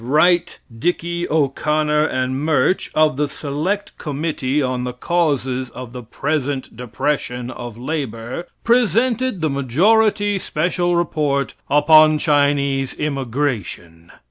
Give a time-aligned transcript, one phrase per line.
[0.03, 6.75] Wright, Dickey, O'Conner and Murch, of the select committee on the causes of the present
[6.75, 14.11] depression of labor, presented the majority special report upon Chinese immigration.